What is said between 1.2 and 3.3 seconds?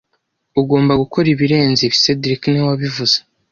ibirenze ibi cedric niwe wabivuze